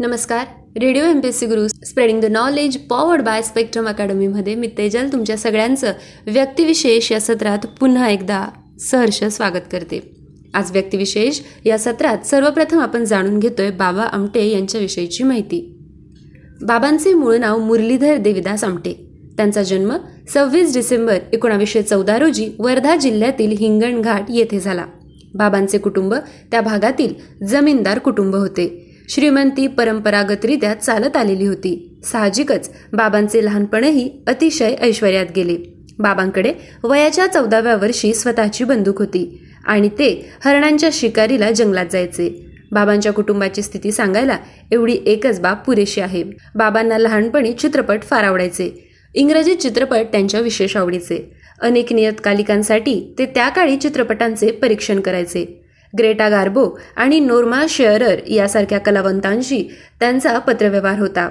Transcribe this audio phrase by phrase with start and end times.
[0.00, 0.46] नमस्कार.
[0.80, 5.08] Radio M P S C Guru spreading the knowledge powered by spectrum अकॅडमीमध्ये मी तेजल
[5.12, 5.92] तुमच्या सगळ्यांचं
[6.26, 8.46] व्यक्तिविशेष या सत्रात पुन्हा एकदा
[8.80, 10.16] सहर्ष स्वागत करते.
[10.54, 15.78] आज व्यक्तिविशेष या सत्रात सर्वप्रथम आपण जाणून घेतोय बाबा आमटे यांच्याविषयीची माहिती.
[16.62, 19.10] बाबांचे मूळ नाव मुरलीधर देविदास आमटे.
[19.36, 19.96] त्यांचा जन्म
[20.34, 24.84] सव्वीस डिसेंबर एकोणावीसशे चौदा रोजी वर्धा जिल्ह्यातील हिंगणघाट येथे झाला.
[25.34, 26.14] बाबांचे कुटुंब
[26.50, 28.84] त्या भागातील जमीनदार कुटुंब होते.
[29.08, 32.00] श्रीमंती परंपरागतरित्या चालत आलेली होती.
[32.04, 35.56] साहजिकच बाबांचे लहानपणही अतिशय ऐश्वर्यात गेले.
[35.98, 36.54] बाबांकडे
[36.84, 42.46] वयाच्या चौदाव्या वर्षी स्वतःची बंदूक होती आणि ते हरणांच्या शिकारीला जंगलात जायचे.
[42.72, 44.36] बाबांच्या कुटुंबाची स्थिती सांगायला
[44.72, 46.24] एवढी एकच बाब पुरेशी आहे.
[46.54, 48.90] बाबांना लहानपणी चित्रपट फार आवडायचे.
[49.14, 51.32] इंग्रजी चित्रपट त्यांच्या विशेष आवडीचे.
[51.60, 55.67] अनेक नियतकालिकांसाठी ते त्या काळी चित्रपटांचे परीक्षण करायचे.
[55.98, 59.64] ग्रेटा गार्बो आणि नोर्मा शेअरर यासारख्या कलावंतांशी
[60.00, 61.28] त्यांचा पत्रव्यवहार होता.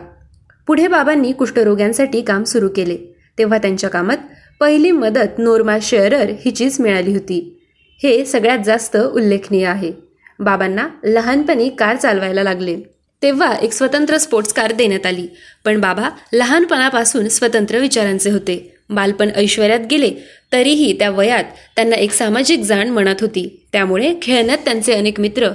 [0.68, 2.98] पुढे बाबांनी कुष्ठरोग्यांसाठी काम सुरू केले.
[3.38, 4.18] तेव्हा त्यांच्या कामात
[4.60, 7.62] पहिली मदत नोर्मा शेअरर हिचीच मिळाली होती.
[8.04, 9.91] हे सगळ्यात जास्त उल्लेखनीय आहे.
[10.40, 12.77] बाबांना लहानपणी कार चालवायला लागले.
[13.21, 15.27] तेव्हा एक स्वतंत्र स्पोर्ट्स कार देण्यात आली.
[15.66, 18.77] पण बाबा लहानपणापासून स्वतंत्र विचारांचे होते.
[18.90, 20.12] बालपण ऐश्वर्यात गेले
[20.54, 21.43] तरीही त्या वयात
[21.76, 23.62] त्यांना एक सामाजिक जाण मनात होती.
[23.71, 25.49] त्यामुळे खेळण्यात त्यांचे अनेक मित्र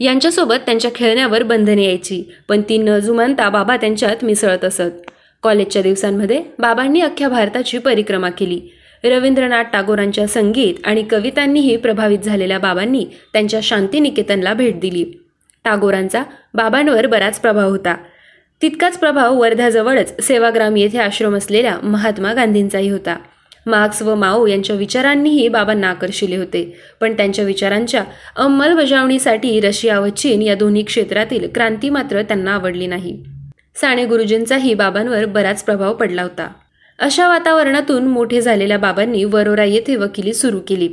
[0.00, 2.22] यांच्यासोबत त्यांच्या खेळण्यावर बंधने यायची.
[2.48, 5.10] पण ती न जुमानता बाबा त्यांच्यात मिसळत असत.
[5.42, 8.60] कॉलेजच्या दिवसांमध्ये बाबांनी अख्ख्या भारताची परिक्रमा केली.
[9.04, 15.04] रवींद्रनाथ टागोरांच्या संगीत आणि कवितांनीही प्रभावित झालेल्या बाबांनी त्यांच्या शांतिनिकेतनला भेट दिली.
[15.64, 16.22] टागोरांचा
[16.54, 17.96] बाबांवर बराच प्रभाव होता.
[18.62, 23.16] तितकाच प्रभाव वर्ध्याजवळच सेवाग्राम येथे आश्रम असलेल्या महात्मा गांधींचाही होता.
[23.66, 26.76] मार्क्स व माओ यांच्या विचारांनीही बाबांना आकर्षिले होते.
[27.00, 28.04] पण त्यांच्या विचारांच्या
[28.36, 33.24] अंमलबजावणीसाठी रशिया व चीन या दोन्ही क्षेत्रातील क्रांती मात्र त्यांना आवडली नाही.
[33.74, 36.48] साने गुरुजींचाही बाबांवर बराच प्रभाव पडला होता.
[36.98, 40.88] अशा वातावरणातून मोठे झालेल्या बाबांनी वरोरा येथे वकिली सुरू केली.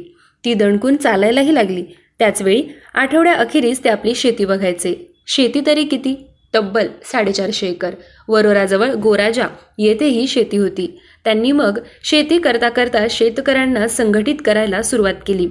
[0.45, 1.83] ती दणकून चालायलाही लागली.
[2.19, 2.63] त्याचवेळी
[2.93, 5.11] आठवड्या अखेरीस ते आपली शेती बघायचे.
[5.27, 6.26] शेती तरी किती?
[6.55, 7.91] तब्बल साडेचारशे एकर.
[8.27, 9.47] वरोराजवळ गोराजा
[9.77, 10.99] येथेही शेती होती.
[11.23, 15.47] त्यांनी मग शेती करता करता शेतकऱ्यांना संघटित करायला सुरुवात केली.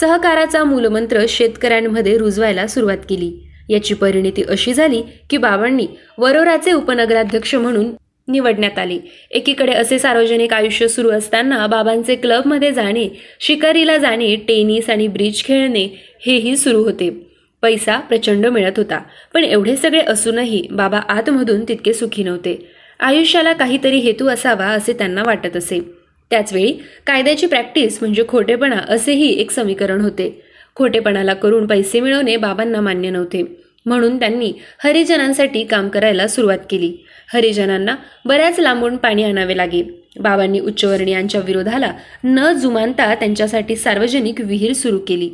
[0.00, 3.32] सहकाराचा मूलमंत्र शेतकऱ्यांमध्ये रुजवायला सुरुवात केली.
[3.68, 5.86] याची परिणिती अशी झाली की बाबांनी
[6.18, 7.90] वरोराचे उपनगराध्यक्ष म्हणून
[8.28, 8.98] निवडण्यात आले.
[9.30, 13.08] एकीकडे असे सार्वजनिक आयुष्य सुरू असताना बाबांचे क्लबमध्ये जाणे
[13.40, 15.86] शिकारीला जाणे टेनिस आणि ब्रिज खेळणे
[16.26, 17.27] हेही सुरू होते.
[17.62, 19.00] पैसा प्रचंड मिळत होता.
[19.34, 22.70] पण एवढे सगळे असूनही बाबा आतमधून तितके सुखी नव्हते.
[23.00, 25.80] आयुष्याला काहीतरी हेतू असावा असे त्यांना वाटत असे.
[26.30, 26.72] त्याचवेळी
[27.06, 30.42] कायद्याची प्रॅक्टिस म्हणजे खोटेपणा असेही एक समीकरण होते.
[30.74, 33.42] खोटेपणाला करून पैसे मिळवणे बाबांना मान्य नव्हते.
[33.86, 34.52] म्हणून त्यांनी
[34.84, 36.96] हरिजनांसाठी काम करायला सुरुवात केली.
[37.34, 39.82] हरिजनांना बऱ्याच लांबून पाणी आणावे लागे.
[40.20, 41.92] बाबांनी उच्चवर्णीयांच्या विरोधाला
[42.24, 45.30] न जुमानता त्यांच्यासाठी सार्वजनिक विहीर सुरू केली.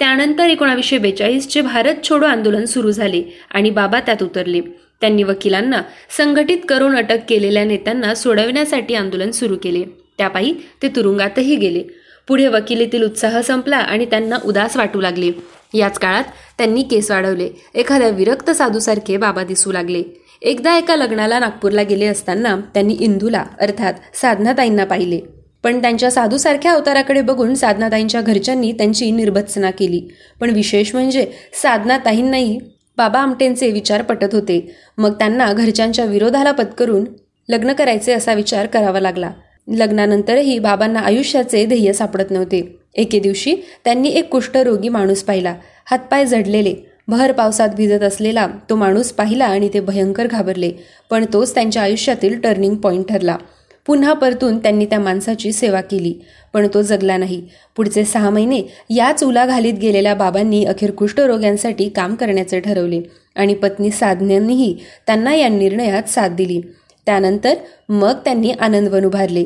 [0.00, 4.60] त्यानंतर एकोणावीसशे बेचाळीसचे भारत छोडो आंदोलन सुरू झाले आणि बाबा त्यात उतरले.
[5.00, 5.82] त्यांनी वकिलांना
[6.16, 9.84] संघटित करून अटक केलेल्या नेत्यांना सोडविण्यासाठी आंदोलन सुरू केले.
[10.18, 11.82] त्यापायी ते तुरुंगातही गेले.
[12.28, 15.30] पुढे वकिलीतील उत्साह संपला आणि त्यांना उदास वाटू लागले.
[15.74, 16.24] याच काळात
[16.58, 17.50] त्यांनी केस वाढवले.
[17.74, 20.02] एखाद्या विरक्त साधूसारखे बाबा दिसू लागले.
[20.42, 25.39] एकदा एका लग्नाला नागपूरला गेले असताना त्यांनी इंदूला अर्थात साधनाताईंना पाहिले.
[25.62, 30.08] पण त्यांच्या साधूसारख्या अवताराकडे बघून साधनाताईंच्या घरच्यांनी त्यांची निर्भत्सना केली.
[30.40, 31.26] पण विशेष म्हणजे
[31.62, 32.58] साधनाताईंनाही
[32.96, 34.74] बाबा आमटेंचे विचार पटत होते.
[34.98, 37.04] मग त्यांना घरच्यांच्या विरोधाला पत्करून
[37.48, 39.30] लग्न करायचे असा विचार करावा लागला.
[39.68, 42.76] लग्नानंतरही बाबांना आयुष्याचे ध्येय सापडत नव्हते.
[42.94, 45.54] एके दिवशी त्यांनी एक कुष्ठरोगी माणूस पाहिला.
[45.84, 46.74] हातपाय जडलेले.
[47.08, 50.70] भर पावसात भिजत असलेला तो माणूस पाहिला आणि ते भयंकर घाबरले.
[51.10, 53.36] पण तोच त्यांच्या आयुष्यातील टर्निंग पॉईंट ठरला.
[53.86, 56.14] पुन्हा परतून त्यांनी त्या माणसाची सेवा केली.
[56.52, 57.42] पण तो जगला नाही.
[57.76, 63.00] पुढचे सहा महिने याच उलाघालीत गेलेल्या बाबांनी अखेर कुष्ठरोग्यांसाठी काम करण्याचे ठरवले
[63.34, 64.76] आणि पत्नी साधनेनीही
[65.06, 66.60] त्यांना या निर्णयात साथ दिली.
[67.06, 67.54] त्यानंतर
[67.88, 69.44] मग त्यांनी आनंदवन उभारले.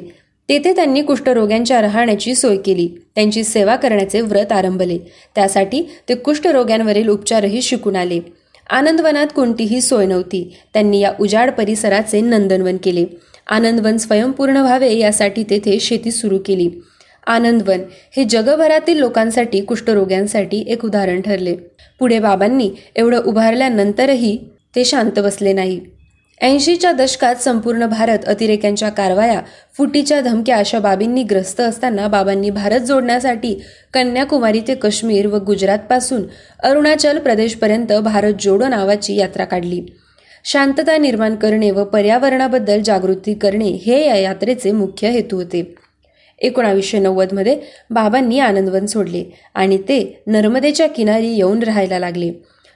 [0.48, 2.88] तेथे त्यांनी कुष्ठरोग्यांच्या राहण्याची सोय केली.
[3.14, 4.98] त्यांची सेवा करण्याचे व्रत आरंभले.
[5.34, 8.20] त्यासाठी ते कुष्ठरोग्यांवरील उपचारही शिकून आले.
[8.70, 10.56] आनंदवनात कोणतीही सोय नव्हती.
[10.74, 13.04] त्यांनी या उजाड परिसराचे नंदनवन केले.
[13.50, 16.70] आनंदवन स्वयंपूर्ण व्हावे यासाठी तेथे शेती सुरू केली.
[17.26, 17.80] आनंदवन
[18.16, 21.56] हे जगभरातील लोकांसाठी कुष्ठरोग्यांसाठी एक उदाहरण ठरले.
[21.98, 24.38] पुढे बाबांनी एवढं उभारल्यानंतरही
[24.76, 25.80] ते शांत बसले नाही.
[26.40, 29.40] ऐंशीच्या दशकात संपूर्ण भारत अतिरेक्यांच्या कारवाया
[29.76, 33.62] फुटीच्या धमक्या अशा बाबींनी ग्रस्त असताना बाबांनी भारत जोडण्यासाठी
[33.94, 36.22] कन्याकुमारी ते काश्मीर व गुजरातपासून
[36.62, 39.86] अरुणाचल प्रदेशपर्यंत भारत जोडो नावाची यात्रा काढली.
[40.44, 45.74] शांतता निर्माण करणे व पर्यावरणाबद्दल जागृती करणे हे या यात्रेचे मुख्य हेतू होते.
[46.38, 47.56] एकोणावीसशे नव्वदमध्ये
[47.90, 49.24] बाबांनी आनंदवन सोडले
[49.54, 52.30] आणि ते नर्मदेच्या किनारी येऊन राहायला लागले.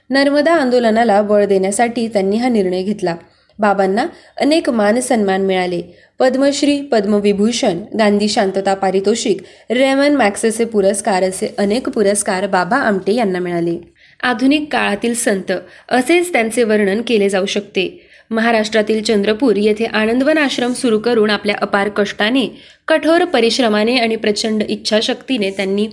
[0.09, 3.15] नर्मदा आंदोलनाला बळ देण्यासाठी त्यांनी हा निर्णय घेतला.
[3.59, 4.05] बाबांना
[4.37, 5.81] अनेक मान सन्मान मिळाले.
[6.19, 9.37] पद्मश्री पद्मविभूषण गांधी शांतता पारितोषिक
[9.71, 13.93] रेमन मॅक्सेसे पुरस्कार असे अनेक पुरस्कार बाबा आमटे यांना मिळाले.
[14.23, 15.51] आधुनिक काळातील संत
[15.89, 18.05] असेच त्यांचे वर्णन केले जाऊ शकते.
[18.31, 25.51] महाराष्ट्रातील चंद्रपूर येथे आनंदवन आश्रम सुरू करून आपल्या अपार कष्टाने कठोर परिश्रमाने आणि प्रचंड इच्छाशक्तीने
[25.51, 25.87] त्यांनी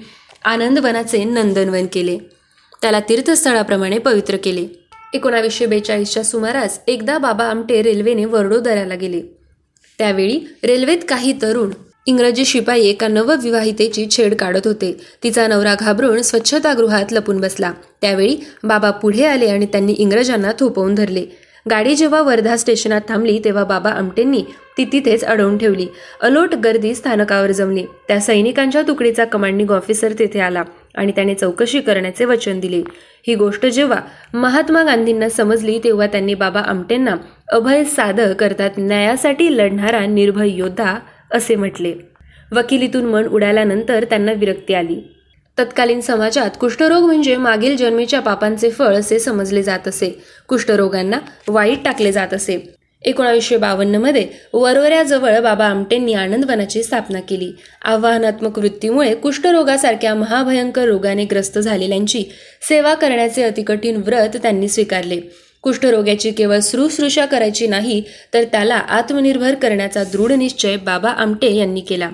[0.45, 2.19] आनंदवनाचे नंदनवन केले.
[2.83, 4.67] त्याला तीर्थस्थळाप्रमाणे पवित्र केले.
[5.15, 9.21] एकोणावीसशे बेचाळीसच्या सुमारास एकदा बाबा आमटे रेल्वेने वर्डोदऱ्याला गेले.
[9.99, 11.71] त्यावेळी रेल्वेत काही तरुण
[12.07, 14.93] इंग्रजी शिपाई एका नवविवाहितेची छेड काढत होते.
[15.23, 17.73] तिचा नवरा घाबरून स्वच्छतागृहात लपून बसला.
[18.01, 21.25] त्यावेळी बाबा पुढे आले आणि त्यांनी इंग्रजांना थोपवून धरले.
[21.71, 24.43] गाडी जेव्हा वर्धा स्टेशनात थांबली तेव्हा बाबा आमटेंनी
[24.79, 25.87] ती तिथेच अडवून ठेवली.
[26.23, 27.85] अलोट गर्दी स्थानकावर जमली.
[28.09, 30.63] त्या सैनिकांच्या तुकडीचा कमांडिंग ऑफिसर तेथे आला
[30.95, 32.83] आणि त्याने चौकशी करण्याचे वचन दिले.
[33.27, 34.01] ही गोष्ट जेव्हा
[34.35, 37.17] महात्मा गांधींना समजली तेव्हा त्यांनी बाबा आमटेंना
[37.53, 40.95] अभय साधक करतात न्यायासाठी लढणारा निर्भय योद्धा
[41.37, 41.95] असे म्हटले.
[42.53, 45.13] वकिलीतून मन उडाल्यानंतर त्यांना विरक्ती आली.
[45.59, 50.23] तत्कालीन समाजात कुष्ठरोग म्हणजे मागील जन्मीच्या पापांचे फळ असे समजले जात असे.
[50.49, 51.19] कुष्ठरोगांना
[51.49, 52.75] वाईट टाकले जात असे.
[53.03, 57.53] एकोणावीसशे बावन्नमध्ये वरोऱ्याजवळ बाबा आमटेंनी आनंदवनाची स्थापना केली.
[57.85, 62.25] आव्हानात्मक वृत्तीमुळे कुष्ठरोगासारख्या महाभयंकर रोगाने ग्रस्त झालेल्यांची
[62.69, 65.21] सेवा करण्याचे अतिकठीण व्रत त्यांनी स्वीकारले.
[65.67, 68.03] कुष्ठरोग्याची केवळ सुश्रुषा करायची नाही
[68.35, 72.11] तर त्याला आत्मनिर्भर करण्याचा दृढ निश्चय बाबा आमटे यांनी केला.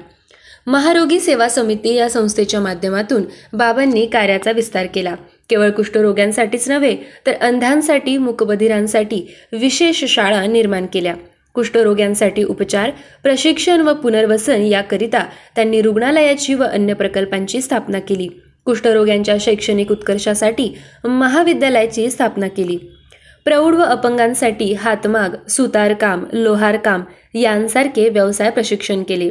[0.66, 3.22] महारोगी सेवा समिती या संस्थेच्या माध्यमातून
[3.52, 5.14] बाबांनी कार्याचा विस्तार केला.
[5.50, 6.96] केवळ कुष्ठरोग्यांसाठीच नव्हे
[7.26, 11.14] तर अंधांसाठी मुकबधिरांसाठी विशेष शाळा निर्माण केल्या.
[11.54, 12.90] कुष्ठरोग्यांसाठी उपचार
[13.22, 15.26] प्रशिक्षण व पुनर्वसन याकरिता
[15.56, 18.28] त्यांनी रुग्णालयाची व अन्य प्रकल्पांची स्थापना केली.
[18.64, 22.78] कुष्ठरोग्यांच्या शैक्षणिक उत्कर्षासाठी महाविद्यालयाची स्थापना केली.
[23.44, 27.02] प्रौढ व अपंगांसाठी हातमाग सुतारकाम लोहारकाम
[27.34, 29.30] यांसारखे व्यवसाय प्रशिक्षण केले.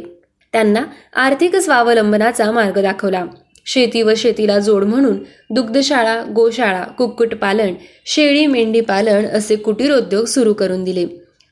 [0.52, 0.80] त्यांना
[1.16, 3.24] आर्थिक स्वावलंबनाचा मार्ग दाखवला.
[3.66, 5.18] शेती व शेतीला जोड म्हणून
[5.50, 7.74] दुग्धशाळा गोशाळा कुक्कुटपालन
[8.06, 11.06] शेळी मेंढी पालन असे कुटीरोद्योग सुरू करून दिले.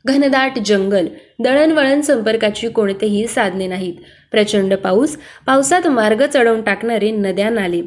[0.06, 1.06] घनदाट जंगल
[1.38, 3.94] दळणवळण संपर्काची कोणतेही साधने नाहीत.
[4.32, 5.16] प्रचंड पाऊस
[5.46, 7.82] पावसात मार्ग चढवून टाकणारे नद्या नाले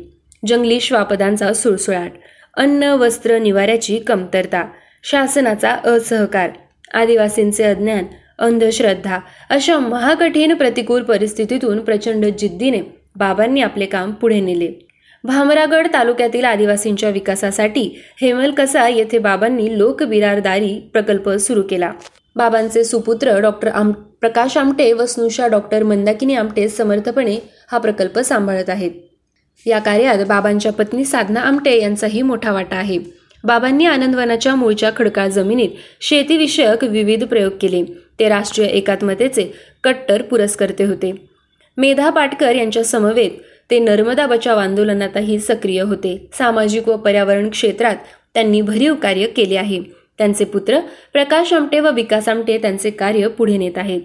[0.48, 2.12] जंगली श्वापदांचा सुळसुळाट
[2.58, 4.64] अन्न वस्त्र निवाऱ्याची कमतरता
[5.04, 6.50] शासनाचा असहकार
[6.94, 8.06] आदिवासींचे अज्ञान
[8.40, 9.20] अंधश्रद्धा
[9.50, 12.82] अशा महाकठीण प्रतिकूल परिस्थितीतून प्रचंड जिद्दीने
[13.16, 14.72] बाबांनी आपले काम पुढे नेले.
[15.24, 17.90] भामरागड तालुक्यातील आदिवासींच्या विकासासाठी
[18.22, 21.92] हेमलकसा येथे बाबांनी लोकबिरारदारी प्रकल्प सुरू केला.
[22.36, 27.38] बाबांचे सुपुत्र डॉक्टर आम प्रकाश आमटे व स्नुषा डॉक्टर मंदाकिनी आमटे समर्थपणे
[27.72, 28.92] हा प्रकल्प सांभाळत आहेत.
[29.66, 33.00] या कार्यात बाबांच्या पत्नी साधना आमटे यांचाही मोठा वाटा आहे.
[33.44, 35.70] बाबांनी आनंदवनाच्या मूळच्या खडकाळ जमिनीत
[36.02, 37.84] शेतीविषयक विविध प्रयोग केले.
[38.20, 39.54] ते राष्ट्रीय एकात्मतेचे
[39.84, 41.12] कट्टर पुरस्कर्ते होते.
[41.78, 43.32] मेधा पाटकर यांच्या समवेत
[43.72, 46.30] ते नर्मदा बचाव आंदोलनातही सक्रिय होते.
[46.34, 47.96] सामाजिक व पर्यावरण क्षेत्रात
[48.34, 49.82] त्यांनी भरीव कार्य केले आहे.
[50.18, 50.80] त्यांचे पुत्र
[51.14, 54.02] प्रकाश आमटे व विकास आमटे त्यांचे कार्य पुढे नेत आहेत.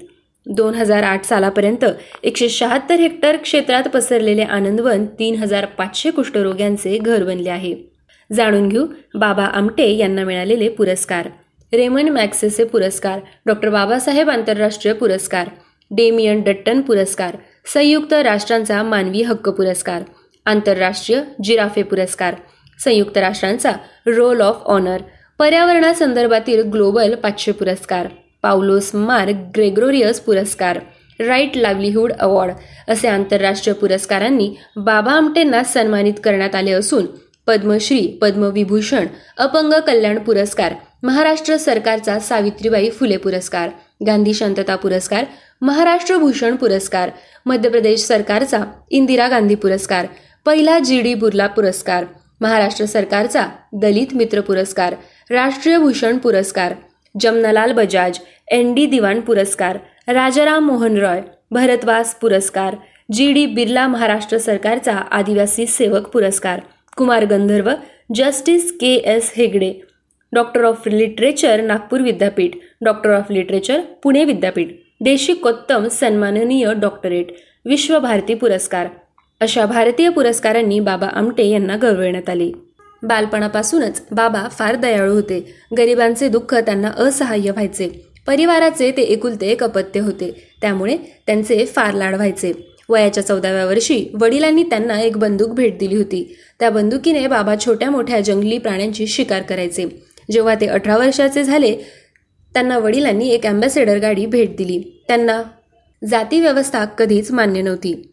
[0.48, 1.84] दोन हजार आठ सालापर्यंत
[2.22, 7.74] एकशे शहात्तर हेक्टर क्षेत्रात पसरलेले आनंदवन तीन हजार पाचशे कुष्ठरोग्यांचे घर बनले आहे.
[8.30, 11.28] जाणून घेऊ बाबा आमटे यांना मिळालेले पुरस्कार.
[11.72, 15.48] रेमन मॅक्सेसे पुरस्कार डॉक्टर बाबासाहेब आंतरराष्ट्रीय पुरस्कार
[15.90, 17.36] डेमियन डट्टन पुरस्कार
[17.74, 20.02] संयुक्त राष्ट्रांचा मानवी हक्क पुरस्कार
[20.46, 22.34] आंतरराष्ट्रीय जिराफे पुरस्कार
[22.78, 23.72] संयुक्त राष्ट्रांचा
[24.06, 25.02] रोल ऑफ ऑनर
[25.38, 28.06] पर्यावरणासंदर्भातील ग्लोबल पाचशे पुरस्कार
[28.44, 30.78] पावलोस मार्क ग्रेग्रोरियस पुरस्कार
[31.20, 32.52] राईट लाईव्हलीहूड अवॉर्ड
[32.88, 37.06] असे आंतरराष्ट्रीय पुरस्कारांनी बाबा आमटेंना सन्मानित करण्यात आले असून
[37.46, 39.06] पद्मश्री पद्मविभूषण
[39.38, 43.68] अपंग कल्याण पुरस्कार महाराष्ट्र सरकारचा सावित्रीबाई फुले पुरस्कार
[44.06, 45.24] गांधी शांतता पुरस्कार
[45.62, 47.10] महाराष्ट्र भूषण पुरस्कार
[47.46, 50.06] मध्य प्रदेश सरकारचा इंदिरा गांधी पुरस्कार
[50.46, 52.04] पहिला जी डी बुर्ला पुरस्कार
[52.40, 54.94] महाराष्ट्र सरकारचा दलित मित्र पुरस्कार
[55.30, 56.74] राष्ट्रीय भूषण पुरस्कार
[57.20, 58.18] जमनालाल बजाज
[58.50, 62.74] एन डी दिवाण पुरस्कार राजाराम मोहन रॉय भरतवास पुरस्कार
[63.12, 66.60] जी डी बिर्ला महाराष्ट्र सरकारचा आदिवासी सेवक पुरस्कार
[66.96, 67.70] Kumar Gandharva
[68.14, 69.72] justice K S Hegde
[70.32, 72.50] doctor of literature Nagpur विद्यापीठ
[72.80, 74.68] डॉक्टर ऑफ लिटरेचर पुणे विद्यापीठ
[75.00, 77.26] देशिकोत्तम सन्माननीय डॉक्टरेट
[77.64, 78.86] विश्वभारती पुरस्कार.
[79.40, 82.50] अशा भारतीय पुरस्कारांनी बाबा आमटे यांना गौरवण्यात आले.
[83.02, 85.54] बालपणापासूनच बाबा फार दयाळू होते.
[85.78, 87.88] गरिबांचे दुःख त्यांना असहाय्य व्हायचे.
[88.26, 90.32] परिवाराचे ते एकुलते एक अपत्य होते.
[90.60, 92.52] त्यामुळे त्यांचे फार लाड व्हायचे.
[92.88, 96.36] वयाच्या चौदाव्या वर्षी वडिलांनी त्यांना एक बंदूक भेट दिली होती.
[96.60, 99.86] त्या बंदुकीने बाबा छोट्या मोठ्या जंगली प्राण्यांची शिकार करायचे.
[100.30, 101.76] जेव्हा ते अठरा वर्षाचे झाले
[102.54, 105.04] त्यांना वडिलांनी एक अँबॅसेडर गाडी भेट दिली.
[105.08, 105.42] त्यांना
[106.08, 108.12] जाती व्यवस्था कधीच मान्य नव्हती.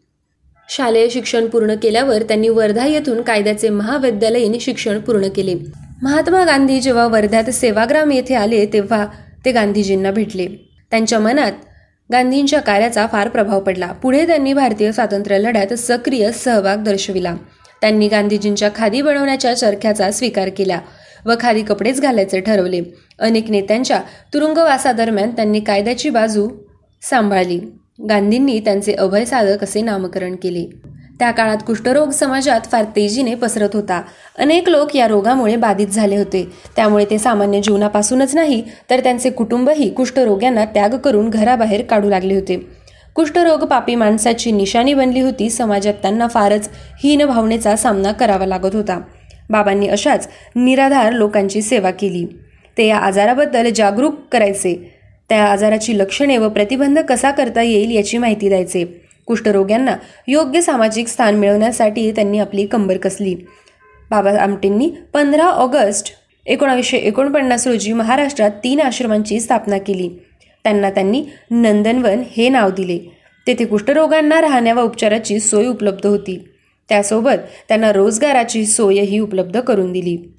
[0.70, 5.56] शालेय शिक्षण पूर्ण केल्यावर त्यांनी वर्धा येथून कायद्याचे महाविद्यालयीन शिक्षण पूर्ण केले.
[6.04, 9.06] महात्मा गांधी जेव्हा वर्ध्यात सेवाग्राम येथे आले तेव्हा
[9.46, 10.48] ते गांधीजींना भेटले.
[10.92, 11.52] त्यांच्या मनात
[12.12, 13.88] गांधींच्या कार्याचा फार प्रभाव पडला.
[13.88, 17.36] पुढे त्यांनी भारतीय स्वातंत्र्य लढ्यात सक्रिय सहभाग दर्शविला.
[17.82, 20.80] त्यांनी गांधीजींच्या खादी बनवण्याच्या चरख्याचा स्वीकार केला
[21.26, 22.82] व खादी कपडेच घालायचे ठरवले.
[23.20, 24.02] अनेक नेत्यांच्या
[24.34, 26.48] तुरुंगवासादरम्यान त्यांनी कायद्याची बाजू
[27.02, 27.60] सांभाळली.
[28.10, 30.66] गांधींनी त्यांचे अभय साधक असे नामकरण केले.
[31.20, 34.02] त्या काळात कुष्ठरोग समाजात फार तेजीने पसरत होता.
[34.38, 36.48] अनेक लोक या रोगामुळे बाधित झाले होते.
[36.76, 42.70] त्यामुळे ते सामान्य जीवनापासूनच नाही तर त्यांचे कुटुंबही कुष्ठरोग्यांना त्याग करून घराबाहेर काढू लागले होते.
[43.16, 45.50] कुष्ठरोग पापी माणसाची निशाणी बनली होती.
[45.50, 46.70] समाजात त्यांना फारच
[47.04, 49.00] हीन भावनेचा सामना करावा लागत होता.
[49.50, 52.26] बाबांनी अशाच निराधार लोकांची सेवा केली.
[52.78, 54.95] ते या आजाराबद्दल जागरूक करायचे.
[55.30, 59.02] त्या आजाराची लक्षणे व प्रतिबंध कसा करता येईल याची माहिती द्यायचे.
[59.26, 59.96] कुष्ठरोग्यांना
[60.28, 63.36] योग्य सामाजिक स्थान मिळवण्यासाठी त्यांनी आपली कंबर कसली.
[64.10, 66.14] बाबा आमटेंनी पंधरा ऑगस्ट
[66.46, 70.10] एकोणावीसशे एकोणपन्नास रोजी महाराष्ट्रात तीन आश्रमांची स्थापना केली.
[70.64, 73.18] त्यांना त्यांनी नंदनवन हे नाव दिले.
[73.48, 76.50] तेथे कुष्ठरोगांना राहण्या व उपचाराची सोय उपलब्ध होती.
[76.90, 80.35] त्यासोबत त्यांना रोजगाराची सोयही उपलब्ध करून दिली.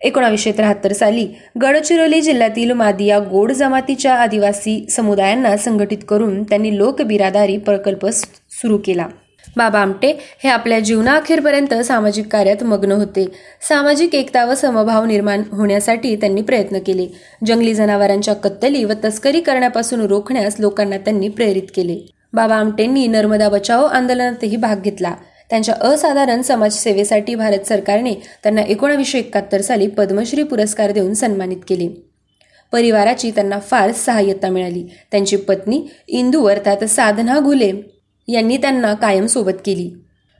[0.00, 1.28] एकोणावीसशे त्र्याहत्तर साली
[1.62, 9.06] गडचिरोली जिल्ह्यातील मादिया गोड जमातीच्या आदिवासी समुदायांना संघटित करून त्यांनी लोकबिरादारी प्रकल्प सुरू केला.
[9.56, 10.12] बाबा आमटे
[10.44, 13.26] हे आपल्या जीवनाअखेरपर्यंत सामाजिक कार्यात मग्न होते.
[13.68, 17.06] सामाजिक एकता व समभाव निर्माण होण्यासाठी त्यांनी प्रयत्न केले.
[17.46, 21.98] जंगली जनावरांच्या कत्तली व तस्करी करण्यापासून रोखण्यास लोकांना त्यांनी प्रेरित केले.
[22.32, 25.14] बाबा आमटेंनी नर्मदा बचाओ आंदोलनातही भाग घेतला.
[25.50, 31.88] त्यांच्या असाधारण समाजसेवेसाठी भारत सरकारने त्यांना एकोणावीसशे एकाहत्तर साली पद्मश्री पुरस्कार देऊन सन्मानित केले.
[32.72, 34.84] परिवाराची त्यांना फार सहाय्यता मिळाली.
[35.10, 37.72] त्यांची पत्नी इंदू अर्थात साधना घुले
[38.28, 39.90] यांनी त्यांना कायम सोबत केली.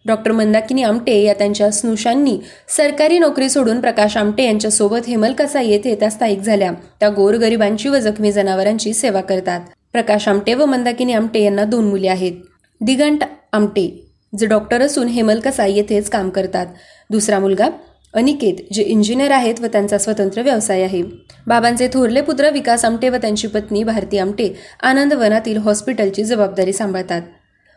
[0.07, 2.38] डॉक्टर मंदाकिनी आमटे या त्यांच्या स्नुषांनी
[2.69, 6.73] सरकारी नोकरी सोडून प्रकाश आमटे यांच्यासोबत हेमलकसा येथे त्या स्थायिक झाल्या.
[7.00, 9.61] त्या गोरगरिबांची व जखमी जनावरांची सेवा करतात.
[9.93, 12.33] प्रकाश आमटे व मंदाकिनी आमटे यांना दोन मुले आहेत.
[12.81, 14.10] दिगंट आमटे.
[14.39, 16.67] जे डॉक्टर असून हेमलकसा येथेच काम करतात.
[17.11, 17.69] दुसरा मुलगा
[18.15, 21.03] अनिकेत जे इंजिनियर आहेत व त्यांचा स्वतंत्र व्यवसाय आहे.
[21.47, 27.23] बाबांचे थोरले पुत्र विकास आमटे व त्यांची पत्नी भारती आमटे आनंदवनातील हॉस्पिटलची जबाबदारी सांभाळतात.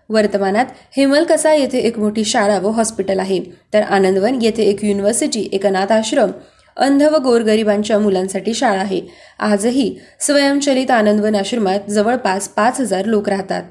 [0.09, 0.65] वर्तमानात
[0.97, 3.39] हेमलकसा येथे एक मोठी शाळा व हॉस्पिटल आहे.
[3.73, 6.31] तर आनंदवन येथे एक युनिव्हर्सिटी एक अनाथ आश्रम
[6.77, 9.01] अंध व गोरगरिबांच्या मुलांसाठी शाळा आहे.
[9.39, 13.63] आजही स्वयंचलित आनंदवन आश्रमात जवळपास पाच हजार लोक राहतात.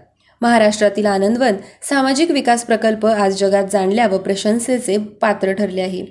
[0.43, 6.05] महाराष्ट्रातील आनंदवन सामाजिक विकास प्रकल्प आज जगात जाणल्या व प्रशंसेचे पात्र ठरले आहे.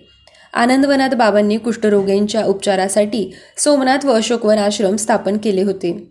[0.54, 6.08] आनंदवनात बाबांनी कुष्ठरोगींच्या उपचारासाठी सोमनाथ व अशोकवन आश्रम स्थापन केले होते.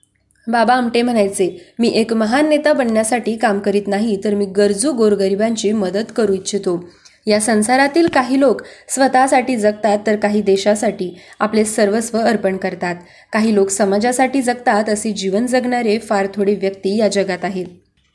[0.46, 5.72] बाबा आमटे म्हणायचे मी एक महान नेता बनण्यासाठी काम करीत नाही तर मी गरजू गोरगरिबांची
[5.72, 6.88] मदत करू इच्छितो.
[7.26, 12.94] या संसारातील काही लोक स्वतःसाठी जगतात तर काही देशासाठी आपले सर्वस्व अर्पण करतात.
[13.32, 17.66] काही लोक समाजासाठी जगतात असे जीवन जगणारे फार थोडे व्यक्ती या जगात आहेत.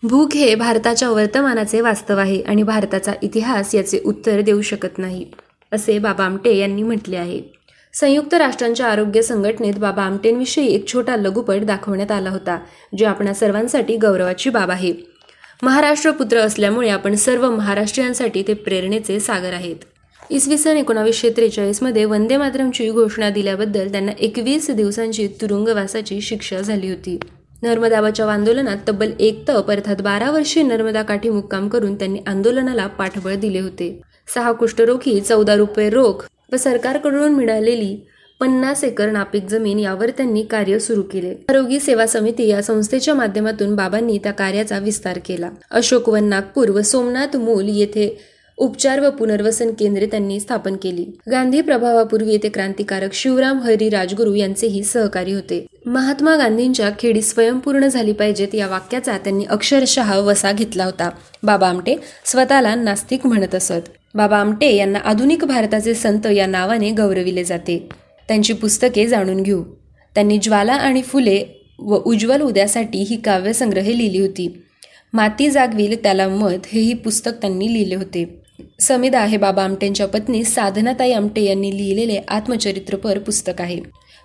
[0.07, 5.25] भूक हे भारताच्या वर्तमानाचे वास्तव आहे आणि भारताचा इतिहास याचे उत्तर देऊ शकत नाही
[5.71, 7.39] असे बाबा आमटे यांनी म्हटले आहे.
[7.93, 12.57] संयुक्त राष्ट्रांच्या आरोग्य संघटनेत बाबा आमटेंविषयी एक छोटा लघुपट दाखवण्यात आला होता
[12.97, 14.93] जे आपणा सर्वांसाठी गौरवाची बाब आहे.
[15.63, 19.75] महाराष्ट्र पुत्र असल्यामुळे आपण सर्व महाराष्ट्रीयांसाठी ते प्रेरणेचे सागर आहेत.
[20.29, 27.17] इसवी सन एकोणावीसशे त्रेचाळीसमध्ये वंदे मातरमची घोषणा दिल्याबद्दल त्यांना एकवीस दिवसांची तुरुंगवासाची शिक्षा झाली होती.
[27.65, 32.87] नर्मदा बचाव आंदोलनात तब्बल एक तप अर्थात बारा वर्षे नर्मदा काठी मुक्काम करून त्यांनी आंदोलनाला
[32.87, 34.01] पाठबळ दिले होते.
[34.33, 37.95] सहा कुष्ठरोखी चौदा रुपये रोख व सरकारकडून मिळालेली
[38.39, 41.35] पन्नास एकर नापीक जमीन यावर त्यांनी कार्य सुरू केले.
[41.49, 45.49] आरोग्य सेवा समिती या संस्थेच्या माध्यमातून बाबांनी त्या कार्याचा विस्तार केला.
[45.71, 48.17] अशोकवन नागपूर व सोमनाथ मूल येथे
[48.57, 51.05] उपचार व पुनर्वसन केंद्रे त्यांनी स्थापन केली.
[51.31, 55.65] गांधी प्रभावापूर्वी येथे क्रांतिकारक शिवराम हरी राजगुरू यांचेही सहकारी होते.
[55.85, 61.09] महात्मा गांधींच्या खेडी स्वयंपूर्ण झाली पाहिजेत या वाक्याचा त्यांनी अक्षरशः वसा घेतला होता.
[61.43, 61.95] बाबा आमटे
[62.25, 63.89] स्वतःला नास्तिक म्हणत असत.
[64.15, 67.89] बाबा आमटे यांना आधुनिक भारताचे संत या नावाने गौरविले जाते.
[68.27, 69.63] त्यांची पुस्तके जाणून घेऊ.
[70.15, 71.43] त्यांनी ज्वाला आणि फुले
[71.79, 74.61] व उज्ज्वल उद्यासाठी ही काव्यसंग्रहे लिहिली होती.
[75.13, 78.44] माती जागविल त्याला मत हेही पुस्तक त्यांनी लिहिले होते.
[78.81, 83.79] समिदा हे बाबा आमटेंच्या पत्नी साधनाताई आमटे यांनी लिहिलेले आत्मचरित्रपर पुस्तक आहे.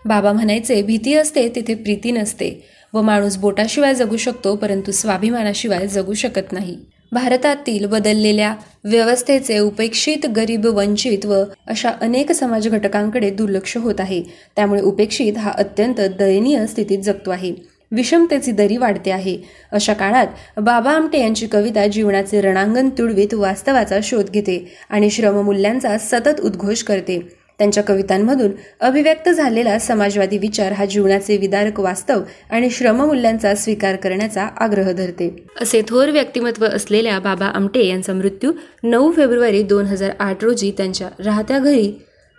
[0.05, 2.67] बाबा म्हणायचे भीती असते तिथे प्रीती नसते.
[2.95, 6.77] व माणूस बोटाशिवाय जगू शकतो परंतु स्वाभिमानाशिवाय जगू शकत नाही.
[7.13, 14.23] भारतातील बदललेल्या व्यवस्थेचे उपेक्षित गरीब वंचित व अशा अनेक समाज घटकांकडे दुर्लक्ष होत आहे.
[14.57, 17.70] त्यामुळे उपेक्षित हा अत्यंत दयनीय स्थितीत जगतो आहे.
[17.90, 19.37] विषमतेची दरी वाढते आहे.
[19.73, 26.40] अशा काळात बाबा आमटे यांची कविता जीवनाचे रणांगण तुडवीत वास्तवाचा शोध घेते आणि श्रममूल्यांचा सतत
[26.40, 27.18] उद्घोष करते.
[27.59, 34.92] त्यांच्या कवितांमधून अभिव्यक्त झालेला समाजवादी विचार हा जीवनाचे विदारक वास्तव आणि श्रममूल्यांचा स्वीकार करण्याचा आग्रह
[34.92, 35.44] धरते.
[35.61, 41.09] असे थोर व्यक्तिमत्व असलेल्या बाबा आमटे यांचा मृत्यू नऊ फेब्रुवारी दोन हजार आठ रोजी त्यांच्या
[41.25, 41.92] राहत्या घरी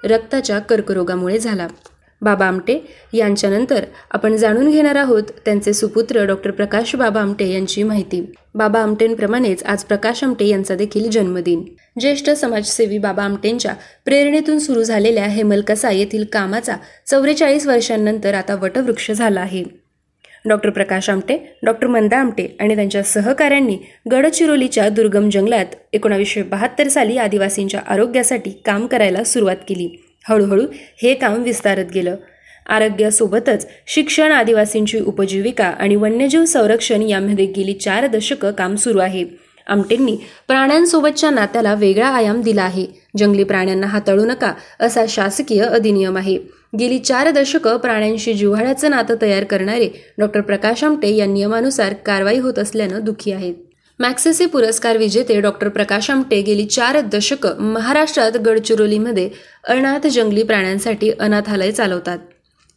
[0.04, 1.68] रक्ताच्या कर्करोगामुळे झाला.
[2.22, 2.78] बाबा आमटे
[3.14, 8.22] यांच्यानंतर आपण जाणून घेणार आहोत त्यांचे सुपुत्र डॉक्टर प्रकाश बाबा आमटे यांची माहिती.
[8.56, 11.64] बाबा आमटेंप्रमाणेच आज प्रकाश आमटे यांचा देखील जन्मदिन.
[12.00, 13.74] ज्येष्ठ समाजसेवी बाबा आमटेंच्या
[14.06, 16.76] प्रेरणेतून सुरू झालेल्या हेमलकसा येथील कामाचा
[17.08, 19.64] चौवेचाळीस वर्षांनंतर आता वटवृक्ष झाला आहे.
[20.46, 23.78] डॉक्टर प्रकाश आमटे डॉक्टर मंदा आमटे आणि त्यांच्या सहकाऱ्यांनी
[24.12, 29.90] गडचिरोलीच्या दुर्गम जंगलात एकोणावीसशे बहात्तर साली आदिवासींच्या आरोग्यासाठी काम करायला सुरुवात केली.
[30.30, 30.66] हळूहळू
[31.04, 32.16] हे काम विस्तारत गेलं.
[32.70, 39.26] आरोग्यासोबतच शिक्षण आदिवासींची उपजीविका आणि वन्यजीव संरक्षण यामध्ये गेली चार दशकं काम सुरू आहे.
[39.68, 42.86] आमटेंनी प्राण्यांसोबतच्या नात्याला वेगळा आयाम दिला आहे.
[43.18, 46.38] जंगली प्राण्यांना हाताळू नका असा शासकीय अधिनियम आहे.
[46.80, 52.60] गेली चार दशकं प्राण्यांशी जिव्हाळ्याचं नातं तयार करणारे डॉक्टर प्रकाश आमटे या नियमानुसार कारवाई होत
[52.60, 53.54] असल्यानं दुःखी आहेत.
[54.00, 59.30] मॅक्सेसे पुरस्कार विजेते डॉक्टर प्रकाश आमटे गेली चार दशकं महाराष्ट्रात गडचिरोलीमध्ये
[59.70, 62.20] अनाथ जंगली प्राण्यांसाठी अनाथालय चालवतात.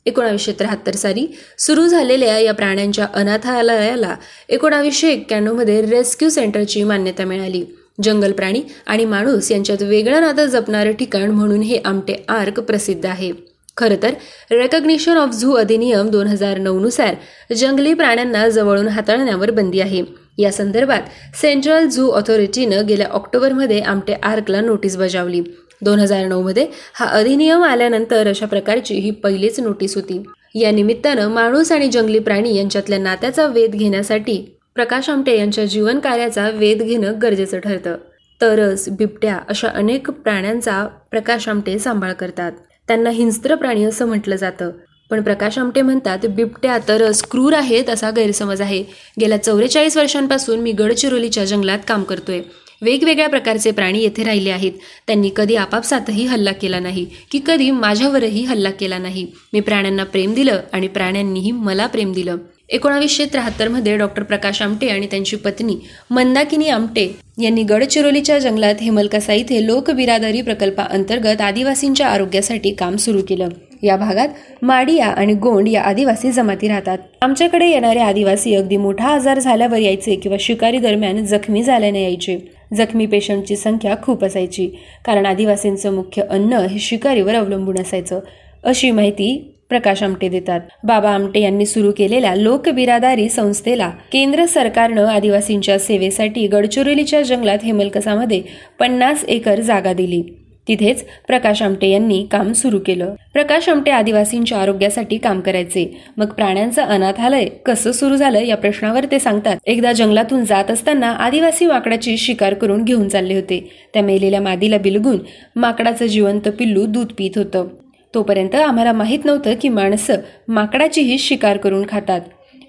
[0.06, 1.26] एकोणावीसशे त्र्याहत्तर साली
[1.58, 4.14] सुरू झालेल्या या प्राण्यांच्या अनाथालयाला
[4.48, 7.64] एकोणावीसशे एक्क्याण्णवमध्ये रेस्क्यू सेंटरची मान्यता मिळाली.
[8.02, 13.32] जंगल प्राणी आणि माणूस यांच्यात वेगळं नातं जपणारं ठिकाण म्हणून हे आमटे आर्क प्रसिद्ध आहे.
[13.76, 14.10] खरं तर
[14.50, 17.14] रेकग्निशन ऑफ झू अधिनियम दोन हजार नऊनुसार
[17.54, 20.02] जंगली प्राण्यांना जवळून हाताळण्यावर बंदी आहे.
[20.38, 21.02] या संदर्भात
[21.42, 25.42] सेंट्रल झू ऑथॉरिटीनं गेल्या ऑक्टोबरमध्ये आमटे आर्कला नोटीस बजावली.
[25.82, 30.22] दोन हजार नऊमध्ये हा अधिनियम आल्यानंतर अशा प्रकारची ही पहिलीच नोटीस होती.
[30.54, 36.48] या निमित्तानं माणूस आणि जंगली प्राणी यांच्यातल्या नात्याचा वेध घेण्यासाठी प्रकाश आमटे यांच्या जीवन कार्याचा
[36.48, 37.96] वेध घेणं गरजेचं ठरतं.
[38.40, 42.52] तरस बिबट्या अशा अनेक प्राण्यांचा प्रकाश आमटे सांभाळ करतात.
[42.88, 44.70] त्यांना हिंस्त्र प्राणी असं म्हटलं जातं.
[45.10, 48.84] पण प्रकाश आमटे म्हणतात बिबट्या तर क्रूर आहेत असा गैरसमज आहे.
[49.20, 52.40] गेल्या चौवेचाळीस वर्षांपासून मी गडचिरोलीच्या जंगलात काम करतोय.
[52.82, 54.72] वेगवेगळ्या प्रकारचे प्राणी येथे राहिले आहेत.
[55.06, 59.26] त्यांनी कधी आपापसातही हल्ला केला नाही की कधी माझ्यावरही हल्ला केला नाही.
[59.52, 62.36] मी प्राण्यांना प्रेम दिलं आणि प्राण्यांनीही मला प्रेम दिलं.
[62.68, 65.76] एकोणावीसशे त्र्याहत्तरमध्ये डॉक्टर प्रकाश आमटे आणि त्यांची पत्नी
[66.10, 73.48] मंदाकिनी आमटे यांनी गडचिरोलीच्या जंगलात हेमलकसा इथे लोकबिरादारी प्रकल्पाअंतर्गत आदिवासींच्या आरोग्यासाठी काम सुरू केलं.
[73.82, 74.28] या भागात
[74.62, 76.98] माडिया आणि गोंड या आदिवासी जमाती राहतात.
[77.22, 82.38] आमच्याकडे येणारे आदिवासी अगदी मोठा आजार झाल्यावर यायचे किंवा शिकारी दरम्यान जखमी झाल्याने यायचे.
[82.76, 84.66] जखमी पेशंटची संख्या खूप असायची
[85.04, 88.20] कारण आदिवासींचं मुख्य अन्न हे शिकारीवर अवलंबून असायचं.
[88.64, 90.60] अशी माहिती प्रकाश आमटे देतात.
[90.84, 98.42] बाबा आमटे यांनी सुरू केलेल्या लोकबिरादारी संस्थेला केंद्र सरकारनं आदिवासींच्या सेवेसाठी गडचिरोलीच्या जंगलात हेमलकसामध्ये
[98.80, 100.22] पन्नास एकर जागा दिली.
[100.68, 103.14] तिथेच प्रकाश आमटे यांनी काम सुरू केलं.
[103.32, 106.00] प्रकाश आमटे आदिवासींच्या आरोग्यासाठी काम करायचे.
[106.16, 109.56] मग प्राण्यांचं अनाथालय कसं सुरू झालं या प्रश्नावर ते सांगतात.
[109.66, 113.88] एकदा जंगलातून जात असताना आदिवासी माकडाची शिकार करून घेऊन चालले होते.
[113.94, 115.18] त्या मेलेल्या मादीला बिलगून
[115.56, 117.66] माकडाचं जिवंत पिल्लू दूध पित होतं.
[118.14, 120.14] तोपर्यंत आम्हाला माहीत नव्हतं की माणसं
[120.48, 122.20] माकडाचीही शिकार करून खातात.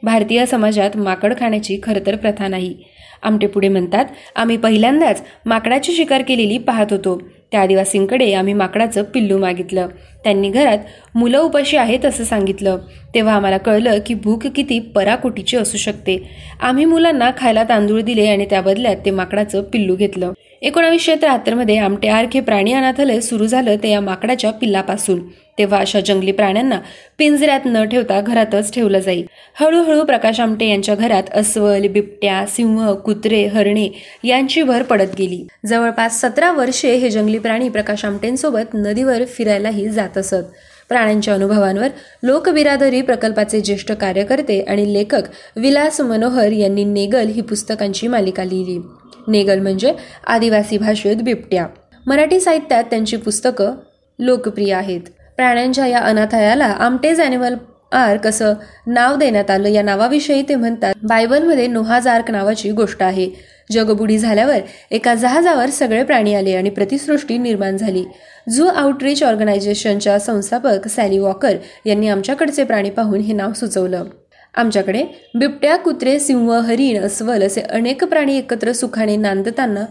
[0.03, 2.77] भारतीय समाजात माकड खाण्याची खरं तर प्रथा नाही.
[3.23, 4.05] आमटे पुढे म्हणतात
[4.36, 7.21] आम्ही पहिल्यांदाच माकडाची शिकार केलेली पाहत होतो.
[7.51, 9.88] त्या आदिवासींकडे आम्ही माकडाचं पिल्लू मागितलं.
[10.25, 10.77] त्यांनी घरात
[11.15, 12.77] मुलं उपाशी आहेत असं सांगितलं.
[13.15, 16.17] तेव्हा आम्हाला कळलं की भूक किती पराकोटीची असू शकते.
[16.61, 20.33] आम्ही मुलांना खायला तांदूळ दिले आणि त्या बदल्यात ते माकडाचं पिल्लू घेतलं.
[20.61, 25.19] एकोणावीसशे त्र्याहत्तरमध्ये आमटे आरखे प्राणी अनाथालय सुरू झालं ते या माकडाच्या पिल्लापासून.
[25.57, 26.79] तेव्हा अशा जंगली प्राण्यांना
[27.17, 29.25] पिंजऱ्यात न ठेवता घरातच ठेवलं जाईल
[29.59, 33.88] हळूहळू प्रकाश आमटे यांच्या घरात अस्वल बिबट्या सिंह कुत्रे हरणे
[34.23, 35.41] यांची भर पडत गेली.
[35.65, 40.43] जवळपास सतरा वर्षे हे जंगली प्राणी प्रकाश आमटेंसोबत नदीवर फिरायलाही जात असत
[40.89, 41.88] प्राण्यांच्या अनुभवांवर
[42.23, 45.21] लोकबिरादरी प्रकल्पाचे ज्येष्ठ कार्यकर्ते आणि लेखक
[45.56, 48.80] विलास मनोहर यांनी नेगल ही पुस्तकांची मालिका लिहिली.
[49.28, 49.93] नेगल म्हणजे
[50.28, 51.67] आदिवासी भाषेत बिबट्या.
[52.08, 53.73] मराठी साहित्यात त्यांची पुस्तकं
[54.19, 55.01] लोकप्रिय आहेत.
[55.38, 57.56] प्राण्यांच्या या अनाथायाला आमटेज अॅनिमल
[57.91, 58.54] आर्क असं
[58.88, 63.54] नाव देण्यात आलं या नावाविषयी ते म्हणतात बायबलमध्ये नोहाज आर्क नावाची गोष्ट आहे.
[63.71, 64.58] जगबुडी झाल्यावर
[64.91, 68.04] एका जहाजावर सगळे प्राणी आले आणि प्रतिसृष्टी निर्माण झाली.
[68.49, 74.04] झू आउटरीच ऑर्गनायझेशनच्या संस्थापक सॅली वॉकर यांनी आमच्याकडचे प्राणी पाहून हे नाव सुचवलं.
[74.56, 75.04] आमच्याकडे
[75.36, 79.86] बिबट्या कुत्रे सिंह हरिण अस्वल असे अनेक प्राणी एकत्र सुखाने नांदताना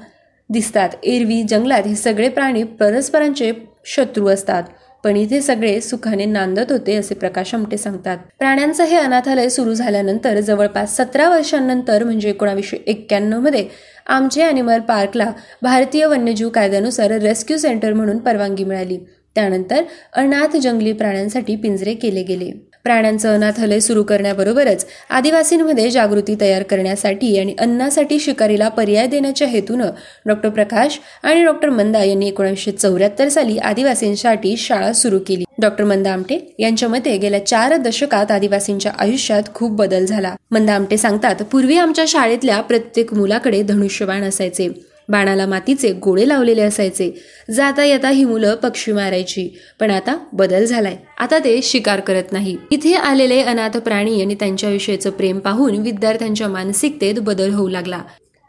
[0.50, 0.88] दिसतात.
[1.02, 3.52] एरवी जंगलात हे सगळे प्राणी परस्परांचे
[3.84, 4.62] शत्रू असतात.
[5.04, 8.18] पण इथे सगळे सुखाने नांदत होते असे प्रकाश आमटे सांगतात.
[8.38, 13.66] प्राण्यांचं हे अनाथालय सुरू झाल्यानंतर जवळपास सतरा वर्षांनंतर म्हणजे एकोणावीसशे एक्क्याण्णवमध्ये
[14.06, 18.98] आमचे अॅनिमल पार्कला भारतीय वन्यजीव कायद्यानुसार रेस्क्यू सेंटर म्हणून परवानगी मिळाली.
[19.34, 22.50] त्यानंतर अनाथ जंगली प्राण्यांसाठी पिंजरे केले गेले.
[22.84, 29.90] प्राण्यांचं अनाथालय सुरू करण्याबरोबरच आदिवासींमध्ये जागृती तयार करण्यासाठी आणि अन्नासाठी शिकारीला पर्याय देण्याच्या हेतूनं
[30.26, 35.44] डॉक्टर प्रकाश आणि डॉक्टर मंदा यांनी एकोणीसशे चौऱ्याहत्तर साली आदिवासींसाठी शाळा सुरू केली.
[35.60, 40.34] डॉक्टर मंदा आमटे यांच्या मते गेल्या चार दशकात आदिवासींच्या आयुष्यात खूप बदल झाला.
[40.50, 44.68] मंदा आमटे सांगतात पूर्वी आमच्या शाळेतल्या प्रत्येक मुलाकडे धनुष्यबाण असायचे.
[45.08, 47.10] बाणाला मातीचे गोळे लावलेले असायचे.
[47.50, 49.48] जाता येता ही मुलं पक्षी मारायची.
[49.80, 50.96] पण आता बदल झालाय.
[51.18, 52.56] आता ते शिकार करत नाही.
[52.70, 58.00] इथे आलेले अनाथ प्राणी आणि त्यांच्याविषयीचं प्रेम पाहून विद्यार्थ्यांच्या मानसिकतेत बदल होऊ लागला.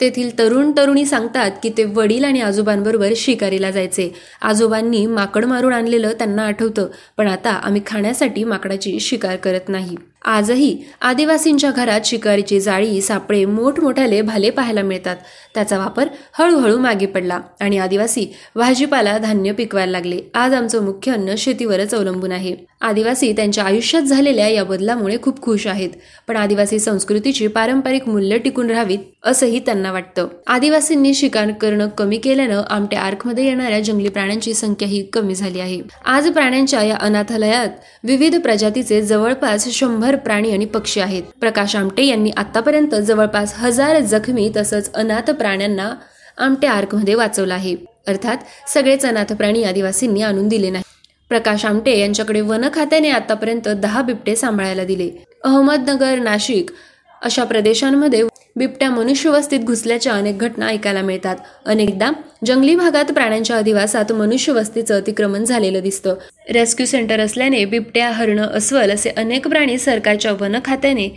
[0.01, 4.13] तेथील तरुण तरुणी सांगतात की ते वडील आणि आजोबांबरोबर शिकारीला जायचे.
[4.41, 6.87] आजोबांनी माकड मारून आणलेलं त्यांना आठवतं
[7.17, 9.95] पण आता आम्ही खाण्यासाठी माकडाची शिकार करत नाही.
[10.25, 15.15] आजही आदिवासींच्या घरात शिकारीची जाळी सापळे मोठमोठ्याले भाले पाहायला मिळतात.
[15.55, 20.19] त्याचा वापर हळूहळू मागे पडला आणि आदिवासी भाजीपाला धान्य पिकवायला लागले.
[20.33, 22.55] आज आमचं मुख्य अन्न शेतीवरच अवलंबून आहे.
[22.81, 25.89] आदिवासी त्यांच्या आयुष्यात झालेल्या या बदलामुळे खूप खुश आहेत.
[26.27, 30.27] पण आदिवासी संस्कृतीची पारंपरिक मूल्य टिकून राहावीत असंही त्यांना वाटतं.
[30.47, 35.81] आदिवासींनी शिकार करणं कमी केल्यानं आमट्या आर्कमध्ये येणाऱ्या जंगली प्राण्यांची संख्या ही कमी झाली आहे.
[36.05, 37.69] आज प्राण्यांच्या या अनाथालयात
[38.03, 41.23] विविध प्रजातीचे जवळपास शंभर प्राणी आणि पक्षी आहेत.
[41.39, 45.89] प्रकाश आमटे यांनी आतापर्यंत जवळपास हजार जखमी तसंच अनाथ प्राण्यांना
[46.37, 47.75] आमटे आर्कमध्ये वाचवलं आहे.
[48.07, 48.37] अर्थात
[48.69, 50.83] सगळेच अनाथ प्राणी आदिवासींनी आणून दिले नाही.
[51.29, 55.09] प्रकाश आमटे यांच्याकडे वन खात्याने आतापर्यंत दहा बिबटे सांभाळायला दिले.
[55.43, 56.71] अहमदनगर नाशिक
[57.23, 58.23] अशा प्रदेशांमध्ये
[58.55, 61.35] बिबट्या मनुष्यवस्तीत घुसल्याच्या अनेक घटना ऐकायला मिळतात.
[61.65, 62.11] अनेकदा
[62.45, 66.15] जंगली भागात प्राण्यांच्या अधिवासात मनुष्यवस्तीचं अतिक्रमण झालेलं दिसतं.
[66.53, 71.07] रेस्क्यू सेंटर असल्याने बिबट्या हरणं अस्वल असे अनेक प्राणी सरकारच्या वन खात्याने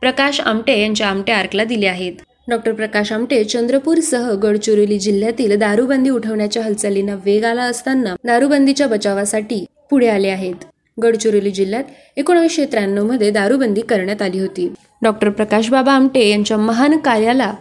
[0.00, 2.12] प्रकाश आमटे यांच्या आमटे आर्कला दिले आहेत.
[2.48, 10.08] डॉक्टर प्रकाश आमटे चंद्रपूरसह गडचिरोली जिल्ह्यातील दारूबंदी उठवण्याच्या हालचालींना वेग आला असताना दारूबंदीच्या बचावासाठी पुढे
[10.08, 10.54] आले आहेत.
[11.02, 11.84] गडचिरोली जिल्ह्यात
[12.16, 14.68] एकोणीसशे त्र्याण्णवमध्ये दारूबंदी करण्यात आली होती.
[15.02, 17.52] डॉक्टर प्रकाश बाबा आमटे यांच्या महान कार्याला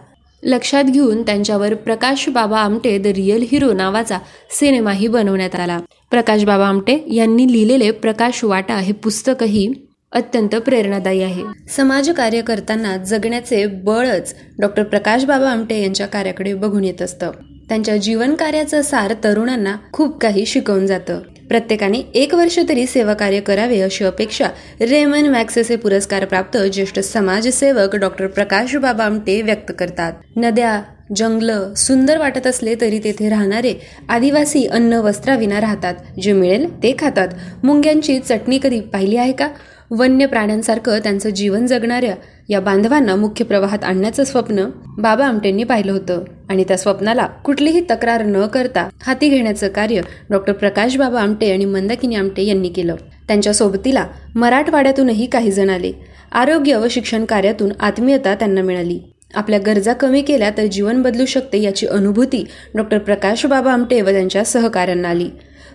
[0.43, 4.17] लक्षात घेऊन त्यांच्यावर प्रकाश Baba Amte the real hero नावाचा
[4.59, 5.79] सिनेमाही बनवण्यात आला.
[6.11, 9.67] प्रकाश बाबा आमटे यांनी लिहिलेले प्रकाश वाटा हे पुस्तकही
[10.11, 11.43] अत्यंत प्रेरणादायी आहे.
[11.75, 17.31] समाज कार्य करताना जगण्याचे बळच डॉक्टर प्रकाश बाबा आमटे यांच्या कार्याकडे बघून येत असतं.
[17.69, 21.19] त्यांच्या जीवन कार्याचं सार तरुणांना खूप काही शिकवून जातं.
[21.19, 24.45] प्रत्येकाने एक वर्ष तरी सेवा कार्य करावे अशी अपेक्षा
[24.81, 30.13] रेमन मॅक्सेसे पुरस्कार प्राप्त ज्येष्ठ समाजसेवक डॉक्टर प्रकाश बाबा आमटे व्यक्त करतात.
[30.35, 30.81] नद्या
[31.15, 33.73] जंगल सुंदर वाटत असले तरी तेथे राहणारे
[34.09, 35.93] आदिवासी अन्न वस्त्राविना राहतात.
[36.21, 37.27] जे मिळेल ते खातात.
[37.63, 39.47] मुंग्यांची चटणी कधी पाहिली आहे का?
[39.91, 42.15] वन्य प्राण्यांसारखं त्यांचं जीवन जगणाऱ्या
[42.49, 44.65] या बांधवांना मुख्य प्रवाहात आणण्याचं स्वप्न
[44.97, 46.23] बाबा आमटेंनी पाहिलं होतं.
[46.49, 51.65] आणि त्या स्वप्नाला कुठलीही तक्रार न करता हाती घेण्याचं कार्य डॉक्टर प्रकाश बाबा आमटे आणि
[51.65, 52.95] मंदाकिनी आमटे यांनी केलं.
[53.27, 55.91] त्यांच्या सोबतीला मराठवाड्यातूनही काही जण आले.
[56.31, 58.99] आरोग्य व शिक्षण कार्यातून आत्मीयता त्यांना मिळाली.
[59.33, 64.09] आपल्या गरजा कमी केल्या तर जीवन बदलू शकते याची अनुभूती डॉक्टर प्रकाश बाबा आमटे व
[64.09, 65.29] त्यांच्या सहकाऱ्यांना आली.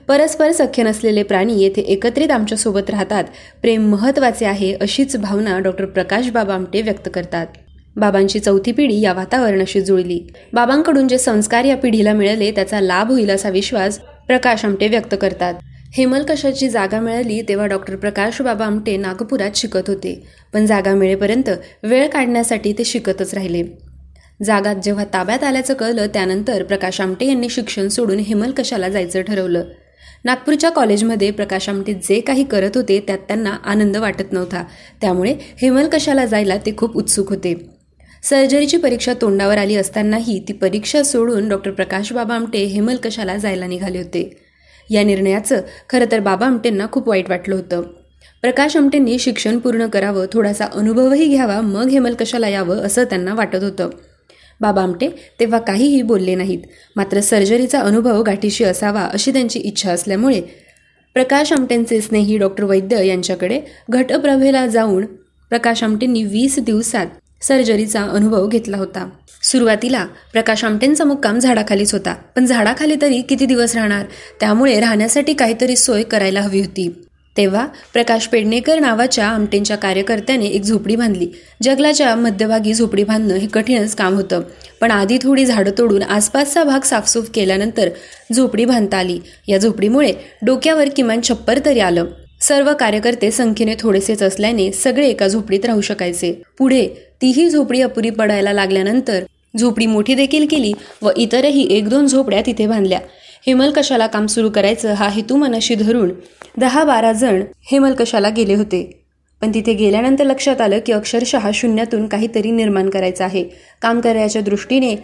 [0.08, 3.24] परस्पर सख्य नसलेले प्राणी येथे एकत्रित आमच्यासोबत राहतात.
[3.62, 7.46] प्रेम महत्त्वाचे आहे अशीच भावना डॉक्टर प्रकाश बाबा आमटे व्यक्त करतात.
[7.96, 10.18] बाबांची चौथी पिढी या वातावरणाशी जुळली.
[10.52, 15.54] बाबांकडून जे संस्कार या पिढीला मिळाले त्याचा लाभ होईल असा विश्वास प्रकाश आमटे व्यक्त करतात.
[15.96, 20.14] हेमलकशाची जागा मिळाली तेव्हा डॉक्टर प्रकाश बाबा आमटे नागपुरात शिकत होते.
[20.52, 21.50] पण जागा मिळेपर्यंत
[21.82, 23.62] वेळ काढण्यासाठी ते शिकतच राहिले.
[24.44, 29.64] जागात जेव्हा ताब्यात आल्याचं कळलं त्यानंतर प्रकाश आमटे यांनी शिक्षण सोडून हेमलकशाला जायचं ठरवलं?
[30.24, 34.64] नागपूरच्या कॉलेजमध्ये प्रकाश आमटे जे काही करत होते त्यात त्यांना आनंद वाटत नव्हता.
[35.00, 37.54] त्यामुळे हेमलकशाला जायला ते खूप उत्सुक होते.
[38.22, 43.98] सर्जरीची परीक्षा तोंडावर आली असतानाही ती परीक्षा सोडून डॉक्टर प्रकाश बाबा आमटे हेमलकशाला जायला निघाले
[43.98, 44.36] होते?
[44.90, 45.60] या निर्णयाचं
[45.90, 47.82] खरं तर बाबा आमटेंना खूप वाईट वाटलं होतं.
[48.42, 53.90] प्रकाश आमटेंनी शिक्षण पूर्ण करावं थोडासा अनुभवही घ्यावा मग हेमलकशाला यावं असं त्यांना वाटत होतं.
[54.60, 55.08] बाबा आमटे
[55.40, 56.58] तेव्हा काहीही बोलले नाहीत.
[56.96, 60.40] मात्र सर्जरीचा अनुभव गाठीशी असावा अशी त्यांची इच्छा असल्यामुळे
[61.14, 65.06] प्रकाश आमटेंचे स्नेही डॉक्टर वैद्य यांच्याकडे घटप्रभेला जाऊन
[65.50, 67.06] प्रकाश आमटेंनी वीस दिवसात
[67.42, 69.08] सर्जरीचा अनुभव घेतला होता.
[69.42, 72.14] सुरुवातीला प्रकाश आमटेंचा मुक्काम झाडाखालीच होता.
[72.36, 74.06] पण झाडाखाली तरी किती दिवस राहणार?
[74.40, 76.92] त्यामुळे राहण्यासाठी काहीतरी सोय करायला हवी होती.
[77.36, 81.28] तेव्हा प्रकाश पेडणेकर नावाच्या आमटेंच्या कार्यकर्त्याने एक झोपडी बांधली.
[81.62, 84.42] जंगलाच्या मध्यभागी झोपडी बांधणं हे कठीणच काम होतं.
[84.80, 87.88] पण आधी थोडी झाडं तोडून आसपासचा भाग साफसूफ केल्यानंतर
[88.32, 89.18] झोपडी बांधता आली.
[89.48, 92.04] या झोपडीमुळे डोक्यावर किमान छप्पर तरी आलं.
[92.40, 96.42] सर्व कार्यकर्ते संख्येने थोडेसेच असल्याने सगळे एका झोपडीत राहू शकायचे.
[96.58, 96.88] पुढे
[97.22, 99.24] तीही झोपडी अपुरी पडायला लागल्यानंतर
[99.58, 102.98] झोपडी मोठी देखील केली व इतरही एक दोन झोपड्या तिथे बांधल्या.
[103.46, 106.10] हेमलकशाला काम सुरू करायचं हा हेतू मनाशी धरून
[106.58, 109.00] दहा बारा जण हेमलकशाला गेले होते.
[109.40, 113.44] पण तिथे गेल्यानंतर लक्षात आलं की अक्षरशः शून्यातून काहीतरी निर्माण करायचं आहे.
[113.82, 114.96] काम करायच्या दृष्टीने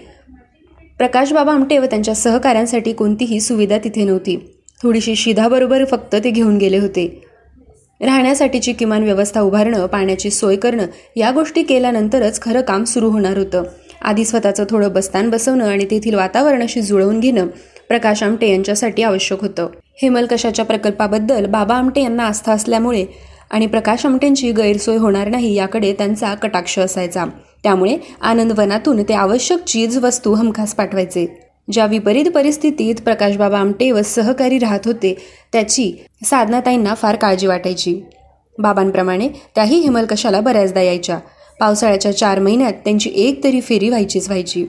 [0.99, 4.37] प्रकाश बाबा आमटे व त्यांच्या सहकाऱ्यांसाठी कोणतीही सुविधा तिथे नव्हती.
[4.83, 7.23] थोडीशी शिधाबरोबर फक्त ते घेऊन गेले होते.
[8.01, 13.63] राहण्यासाठीची किमान व्यवस्था उभारणं पाण्याची सोय करणं या गोष्टी केल्यानंतरच खरं काम सुरू होणार होतं.
[14.03, 17.47] आधी स्वतःचं थोडं बस्तान बसवणं आणि तेथील वातावरणाशी जुळवून घेणं
[17.91, 19.69] प्रकाश आमटे यांच्यासाठी आवश्यक होतं.
[20.03, 23.05] हेमलकशाच्या प्रकल्पाबद्दल बाबा आमटे यांना आस्था असल्यामुळे
[23.51, 27.25] आणि प्रकाश आमटेंची गैरसोय होणार नाही याकडे त्यांचा कटाक्ष असायचा.
[27.63, 31.27] त्यामुळे आनंदवनातून ते आवश्यक चीज वस्तू हमखास पाठवायचे.
[31.73, 35.17] ज्या विपरीत परिस्थितीत प्रकाशबाबा आमटे व सहकारी राहत होते
[35.53, 35.93] त्याची
[36.25, 38.01] साधनाताईंना फार काळजी वाटायची.
[38.59, 41.19] बाबांप्रमाणे त्याही हेमलकशाला बऱ्याचदा यायच्या.
[41.61, 44.67] पावसाळ्याच्या चार महिन्यात त्यांची एक तरी फेरी व्हायचीच व्हायची.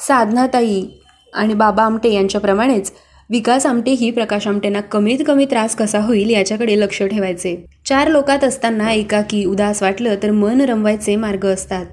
[0.00, 0.84] साधनाताई
[1.32, 2.92] आणि बाबा आमटे यांच्याप्रमाणेच
[3.30, 7.64] विकास आमटेही प्रकाश आमटेंना कमीत कमी त्रास कसा होईल याच्याकडे लक्ष ठेवायचे.
[7.86, 11.86] चार लोकात असताना एकाकी उदास वाटलं तर मन रमवायचे मार्ग असतात.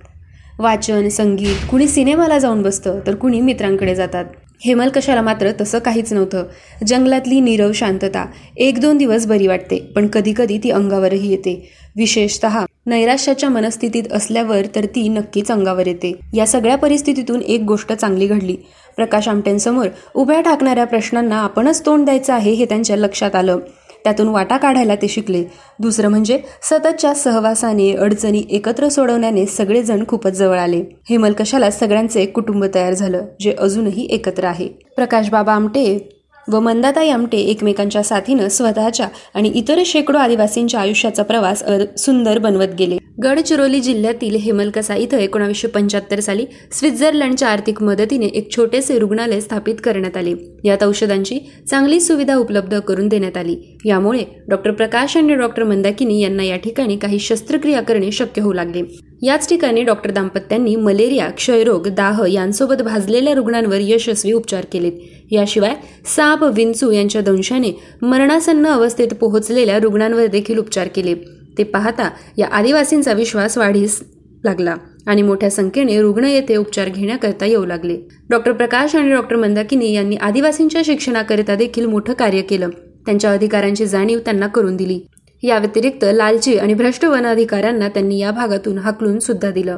[0.60, 4.26] वाचन संगीत कुणी सिनेमाला जाऊन बसतं तर कुणी मित्रांकडे जातात.
[4.66, 6.44] हेमल कशाला मात्र तसं काहीच नव्हतं.
[6.88, 8.26] जंगलातली नीरव शांतता
[8.58, 11.70] एक दोन दिवस बरी वाटते पण कधी कधी ती अंगावरही येते.
[11.98, 12.46] विशेषत
[12.90, 16.12] नैराश्याच्या मनस्थितीत असल्यावर तर ती नक्कीच अंगावर येते.
[16.34, 18.56] या सगळ्या परिस्थितीतून एक गोष्ट चांगली घडली.
[18.96, 23.60] प्रकाश आमटेंसमोर उभ्या ठाकणाऱ्या प्रश्नांना आपणच तोंड द्यायचं आहे हे त्यांच्या लक्षात आलं.
[24.04, 25.44] त्यातून वाटा काढायला ते शिकले.
[25.80, 30.84] दुसरं म्हणजे सततच्या सहवासाने अडचणी एकत्र सोडवण्याने सगळेजण खूपच जवळ आले.
[31.10, 34.68] हेमलकशाला सगळ्यांचे कुटुंब तयार झालं जे अजूनही एकत्र आहे?
[34.96, 41.64] प्रकाश बाबा आमटे व मंदाताई आमटे एकमेकांच्या साथीनं स्वतःच्या आणि इतर शेकडो आदिवासींच्या आयुष्याचा प्रवास
[41.98, 42.99] सुंदर बनवत गेले.
[43.24, 50.18] गडचिरोली जिल्ह्यातील हेमलकसा इथं एकोणावीसशे पंच्याहत्तर साली स्वित्झर्लंडच्या आर्थिक मदतीने एक छोटेसे रुग्णालय स्थापित करण्यात
[50.18, 50.34] आले.
[50.64, 53.56] यात औषधांची चांगली सुविधा उपलब्ध करून देण्यात आली.
[53.86, 58.82] यामुळे डॉक्टर प्रकाश आणि डॉक्टर मंदाकिनी यांना या ठिकाणी काही शस्त्रक्रिया करणे शक्य होऊ लागले.
[59.22, 64.92] याच ठिकाणी डॉक्टर दाम्पत्यांनी मलेरिया क्षयरोग दाह यांसोबत भाजलेल्या रुग्णांवर यशस्वी उपचार केलेत.
[65.32, 71.14] याशिवाय साप विंचू यांच्या दंशाने मरणासन्न अवस्थेत पोहोचलेल्या रुग्णांवर देखील उपचार केले.
[71.60, 74.00] ते पाहता या आदिवासींचा विश्वास वाढीस
[74.44, 74.76] लागला
[75.08, 77.98] आणि मोठ्या संख्येने रुग्ण येथे उपचार घेण्याकरता येऊ लागले.
[78.30, 82.70] डॉक्टर प्रकाश आणि डॉक्टर मंदाकिनी यांनी आदिवासींच्या शिक्षणाकरिता देखील मोठं कार्य केलं.
[83.06, 85.00] त्यांच्या अधिकारांची जाणीव त्यांना करून दिली.
[85.44, 89.78] या व्यतिरिक्त लालची आणि भ्रष्ट वन अधिकाऱ्यांना त्यांनी या भागातून हाकलून सुद्धा दिलं.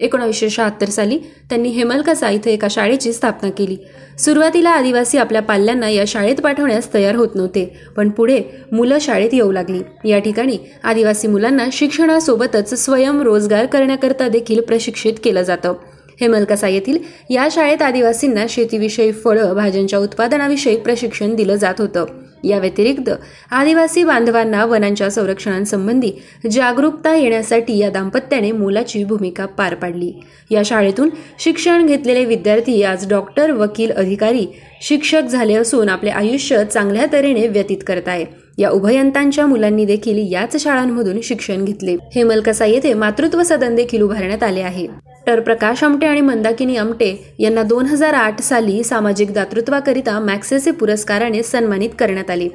[0.00, 3.76] एकोणावीसशे शहात्तर साली त्यांनी हेमलकसा इथं एका शाळेची स्थापना केली.
[4.18, 9.52] सुरुवातीला आदिवासी आपल्या पाल्यांना या शाळेत पाठवण्यास तयार होत नव्हते पण पुढे मुलं शाळेत येऊ
[9.52, 10.10] लागली.
[10.10, 15.74] या ठिकाणी आदिवासी मुलांना शिक्षणासोबतच स्वयंरोजगार करण्याकरता देखील प्रशिक्षित केलं जातं.
[16.20, 16.98] हेमलकसा येथील
[17.30, 22.04] या शाळेत आदिवासींना शेतीविषयी फळं भाज्यांच्या उत्पादनाविषयी प्रशिक्षण दिलं जात होतं.
[22.46, 23.10] या व्यतिरिक्त
[23.50, 26.12] आदिवासी बांधवांना वनांच्या संरक्षणांसंबंधी
[26.50, 30.12] जागरूकता येण्यासाठी या दाम्पत्याने मोलाची भूमिका पार पाडली.
[30.50, 34.46] या शाळेतून शिक्षण घेतलेले विद्यार्थी आज डॉक्टर वकील अधिकारी
[34.82, 40.62] शिक्षक झाले असून आपले आयुष्य चांगल्या तऱ्हेने व्यतीत करत आहे या उभयंतांच्या मुलांनी देखील याच
[40.62, 41.96] शाळांमधून शिक्षण घेतले.
[42.14, 44.86] हेमलकसा येथे मातृत्व सदन देखील उभारण्यात आले आहे.
[45.26, 51.42] तर प्रकाश आमटे आणि मंदाकिनी आमटे यांना दोन हजार आठ साली सामाजिक दातृत्वाकरिता मॅक्सेसे पुरस्काराने
[51.42, 52.48] सन्मानित करण्यात आले.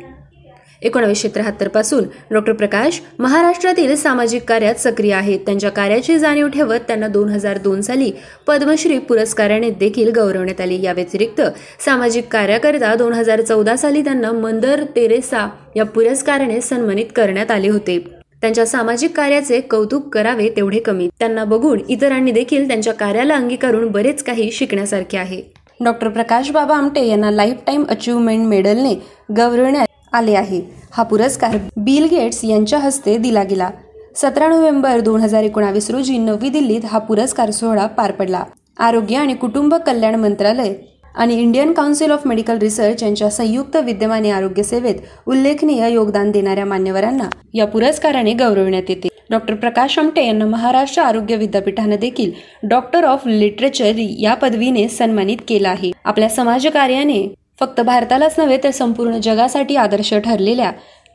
[0.81, 5.39] एकोणावीसशे त्र्याहत्तरपासून डॉक्टर प्रकाश महाराष्ट्रातील सामाजिक कार्यात सक्रिय आहेत.
[5.45, 8.11] त्यांच्या कार्याची जाणीव ठेवत त्यांना दोन हजार दोन साली
[8.47, 10.79] पद्मश्री पुरस्काराने देखील गौरवण्यात आले.
[10.81, 11.41] या व्यतिरिक्त
[11.85, 17.97] सामाजिक कार्याकरिता दोन हजार चौदा साली त्यांना मंदर तेरेसा या पुरस्काराने सन्मानित करण्यात आले होते.
[18.41, 21.07] त्यांच्या सामाजिक कार्याचे कौतुक करावे तेवढे कमी.
[21.19, 25.41] त्यांना बघून इतरांनी देखील त्यांच्या कार्याला अंगीकारून बरेच काही शिकण्यासारखे आहे.
[25.83, 28.93] डॉक्टर प्रकाश बाबा आमटे यांना लाईफ टाईम अचिव्हमेंट मेडलने
[29.37, 30.61] गौरवण्यात आले आहे.
[30.93, 33.69] हा पुरस्कार बिल गेट्स यांच्या हस्ते दिला गेला.
[34.15, 38.43] सतरा नोव्हेंबर दोन हजार एकोणावीस रोजी नवी दिल्लीत हा पुरस्कार सोहळा पार पडला.
[38.79, 40.73] आरोग्य आणि कुटुंब कल्याण मंत्रालय
[41.15, 44.95] आणि Indian council of medical research यांच्या संयुक्त विद्यमाने आरोग्य सेवेत
[45.27, 49.07] उल्लेखनीय योगदान देणाऱ्या मान्यवरांना या पुरस्काराने गौरवण्यात येते.
[49.29, 52.31] डॉक्टर प्रकाश आमटे यांना महाराष्ट्र आरोग्य विद्यापीठाने देखील
[52.63, 55.91] डॉक्टर ऑफ लिटरेचर या पदवीने सन्मानित केलं आहे.
[56.05, 57.21] आपल्या समाजकार्याने
[57.59, 60.71] फक्त भारतालाच नव्हे तर संपूर्ण जगासाठी आदर्श ठरलेल्या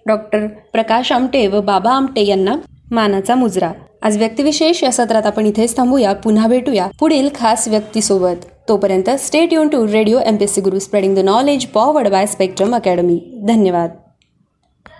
[0.06, 2.56] डॉक्टर प्रकाश आमटे व बाबा आमटे यांना
[2.90, 3.72] मानाचा मुजरा.
[4.02, 6.12] आज व्यक्तिविशेष या सत्रात आपण इथेच थांबूया.
[6.12, 6.86] पुन्हा भेटूया.
[7.00, 8.44] पुढील खास व्यक्तीसोबत.
[8.68, 12.74] तोपर्यंत stay युन to radio M P C Guru spreading the knowledge powered by Spectrum
[12.74, 13.90] academy धन्यवाद.